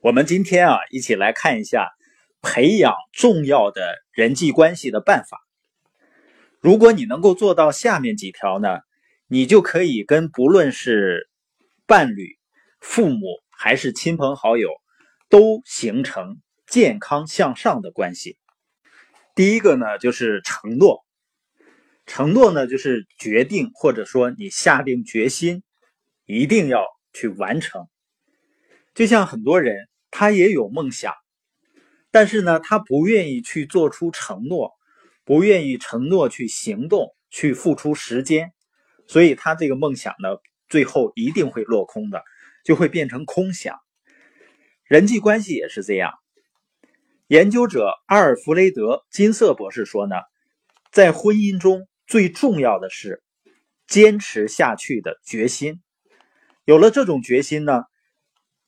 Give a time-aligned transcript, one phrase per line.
[0.00, 1.88] 我们今天啊，一起来看一下
[2.40, 5.40] 培养重要的人际关系的办法。
[6.60, 8.78] 如果你能够做到下面几条呢，
[9.26, 11.28] 你就可以跟不论是
[11.84, 12.38] 伴侣、
[12.78, 14.70] 父母还是亲朋好友，
[15.28, 18.38] 都形成健康向上的关系。
[19.34, 21.04] 第一个呢，就是承诺。
[22.06, 25.64] 承诺呢，就是决定或者说你下定决心，
[26.24, 27.88] 一定要去完成。
[28.94, 31.14] 就像很多人，他也有梦想，
[32.10, 34.72] 但是呢，他不愿意去做出承诺，
[35.24, 38.52] 不愿意承诺去行动，去付出时间，
[39.06, 40.30] 所以他这个梦想呢，
[40.68, 42.22] 最后一定会落空的，
[42.64, 43.78] 就会变成空想。
[44.84, 46.14] 人际关系也是这样。
[47.26, 50.16] 研究者阿尔弗雷德·金瑟博士说呢，
[50.90, 53.22] 在婚姻中最重要的是
[53.86, 55.82] 坚持下去的决心。
[56.64, 57.82] 有了这种决心呢。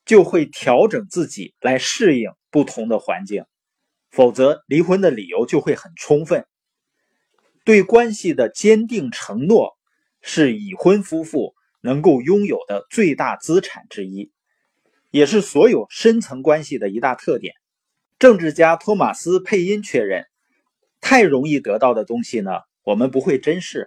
[0.05, 3.45] 就会调整自己来适应不同的环境，
[4.11, 6.47] 否则离婚的理由就会很充分。
[7.65, 9.77] 对关系的坚定承诺
[10.20, 14.33] 是已婚夫妇能够拥有的最大资产之一，
[15.11, 17.55] 也是所有深层关系的一大特点。
[18.19, 20.27] 政治家托马斯·佩因确认，
[21.01, 22.51] 太容易得到的东西呢，
[22.83, 23.85] 我们不会珍视；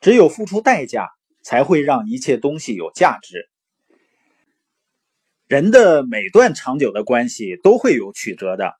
[0.00, 1.08] 只有付出代价，
[1.42, 3.48] 才会让一切东西有价值。
[5.54, 8.74] 人的每段长久的关系都会有曲折的，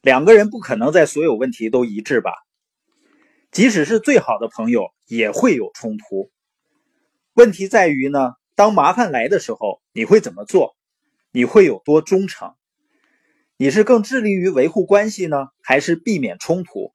[0.00, 2.32] 两个人不可能在所有问题都一致吧？
[3.50, 6.30] 即使是最好的朋友，也会有冲突。
[7.34, 10.74] 问题在于呢，当麻烦来的时候，你会怎么做？
[11.32, 12.54] 你会有多忠诚？
[13.58, 16.94] 你是更致力于维护关系呢，还是避免冲突？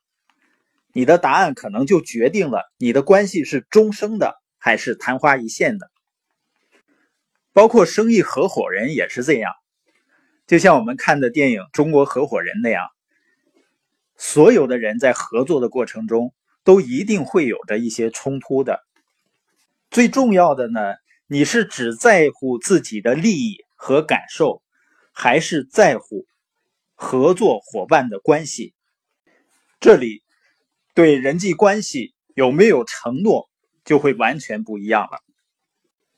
[0.94, 5.92] 你的答案可能就决定了你的关系是终生的，还是昙花一现的。
[7.56, 9.54] 包括生意合伙人也是这样，
[10.46, 12.90] 就像我们看的电影《中国合伙人》那样，
[14.18, 16.34] 所有的人在合作的过程中
[16.66, 18.82] 都一定会有着一些冲突的。
[19.90, 20.96] 最重要的呢，
[21.28, 24.62] 你是只在乎自己的利益和感受，
[25.14, 26.26] 还是在乎
[26.94, 28.74] 合作伙伴的关系？
[29.80, 30.24] 这里
[30.94, 33.50] 对人际关系有没有承诺
[33.86, 35.22] 就会完全不一样了。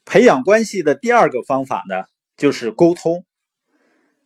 [0.09, 2.05] 培养关系的第二个方法呢，
[2.37, 3.25] 就是沟通。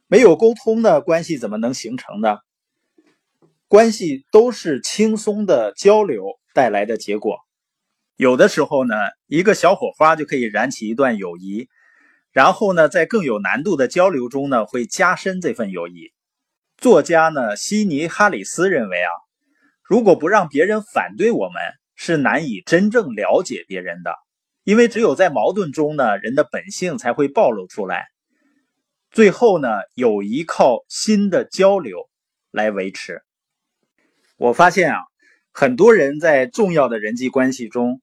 [0.05, 2.37] 没有沟通呢，关系怎么能形成呢？
[3.67, 7.39] 关系都是轻松的交流带来的结果。
[8.15, 8.93] 有的时候呢，
[9.25, 11.67] 一个小火花就可以燃起一段友谊，
[12.31, 16.11] 然后呢，在更有难度的交流中呢，会加深这份友谊。
[16.77, 19.09] 作家呢，悉尼·哈里斯认为啊，
[19.81, 21.59] 如果不让别人反对我们，
[21.95, 24.13] 是难以真正了解别人的。
[24.63, 28.07] 因为只有在矛盾中呢，人的本性才会暴露出来。
[29.09, 32.09] 最后呢，友谊靠新的交流
[32.51, 33.23] 来维持。
[34.37, 34.99] 我发现啊，
[35.51, 38.01] 很多人在重要的人际关系中，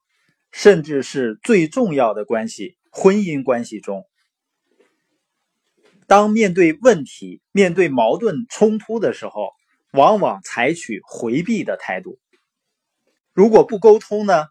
[0.50, 4.04] 甚至是最重要的关系——婚姻关系中，
[6.06, 9.52] 当面对问题、面对矛盾冲突的时候，
[9.92, 12.18] 往往采取回避的态度。
[13.32, 14.46] 如果不沟通呢？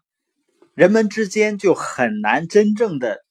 [0.78, 3.24] 人们之间就很难真正的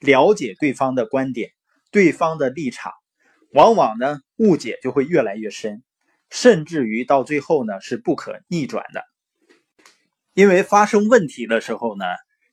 [0.00, 1.52] 了解对方的观点、
[1.90, 2.92] 对方的立场，
[3.52, 5.82] 往往呢误解就会越来越深，
[6.28, 9.02] 甚至于到最后呢是不可逆转的。
[10.34, 12.04] 因为发生问题的时候呢，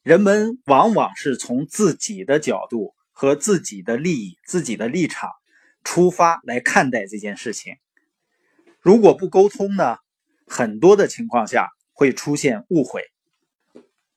[0.01, 5.29] 人们往往是从自己的角度和自己的利益、自己的立场
[5.83, 7.75] 出发来看待这件事情。
[8.79, 9.97] 如果不沟通呢，
[10.47, 13.10] 很多的情况下会出现误会。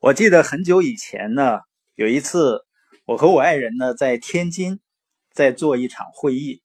[0.05, 1.61] 我记得很久以前呢，
[1.95, 2.67] 有一次
[3.07, 4.81] 我和我爱人呢在天津
[5.33, 6.61] 在做一场会议，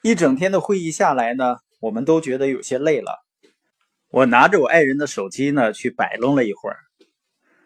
[0.00, 3.18] 一整天的会议下来呢，我们都觉得有些累了。
[4.08, 6.78] 我拿着我爱人的手机呢去摆弄了一会儿，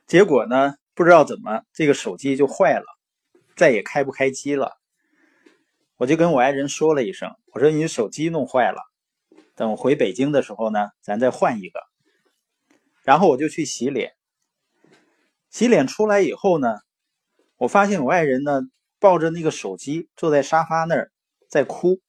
[0.09, 2.87] 结果呢不知道怎么这个手机就坏了，
[3.55, 4.73] 再也开不开机了。
[5.99, 8.83] 我就跟我爱人说了一声，我说你手机弄坏了，
[9.54, 11.78] 等回北京的时候呢，咱再换一个。
[13.04, 14.15] 然后我就去洗脸。
[15.54, 16.80] 洗脸出来以后呢，
[17.59, 18.62] 我发现我爱人呢
[18.98, 21.12] 抱着那个手机坐在沙发那儿
[21.48, 22.01] 在哭，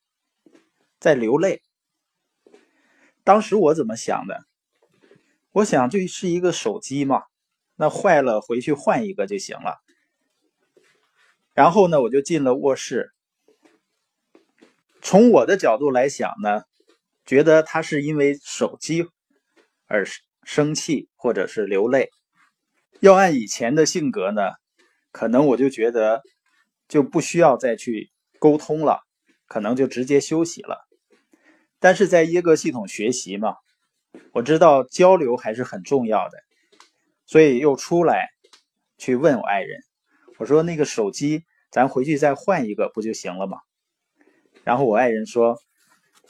[0.99, 1.61] 在流泪。
[3.23, 4.45] 当时我怎么想的？
[5.51, 7.21] 我想就是一个手机嘛，
[7.75, 9.77] 那坏了回去换一个就行了。
[11.53, 13.11] 然后呢，我就进了卧室。
[15.03, 16.63] 从我的角度来想呢，
[17.27, 19.07] 觉得他是因为手机
[19.85, 20.03] 而
[20.41, 22.09] 生气或者是流泪。
[23.07, 24.41] 要按以前的性格呢，
[25.11, 26.23] 可能我就觉得
[26.87, 29.01] 就不需要再去沟通了，
[29.47, 30.87] 可能就直接休息了。
[31.79, 33.55] 但是在耶格系统学习嘛，
[34.31, 36.37] 我知道交流还是很重要的，
[37.27, 38.29] 所以又出来
[38.97, 39.81] 去问我爱人，
[40.37, 43.59] 我说那个手机咱回去再换一个不就行了吗？
[44.63, 45.59] 然后我爱人说，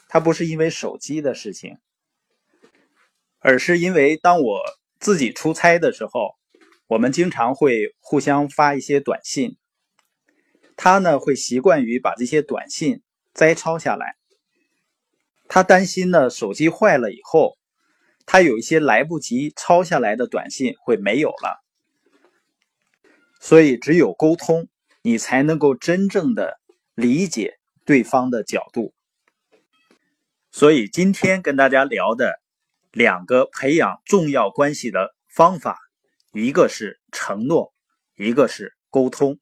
[0.09, 1.77] 他不是因为手机的事情，
[3.39, 4.59] 而是因为当我
[4.99, 6.35] 自己出差的时候，
[6.87, 9.57] 我们经常会互相发一些短信。
[10.77, 13.01] 他呢会习惯于把这些短信
[13.33, 14.17] 摘抄下来，
[15.47, 17.57] 他担心呢手机坏了以后，
[18.25, 21.63] 他有一些来不及抄下来的短信会没有了，
[23.39, 24.67] 所以只有沟通，
[25.01, 26.59] 你才能够真正的
[26.93, 28.93] 理解对方的角度。
[30.51, 32.41] 所以今天跟大家聊的
[32.91, 35.79] 两个培养重要关系的方法，
[36.35, 37.73] 一个是承诺，
[38.17, 39.39] 一个是沟通。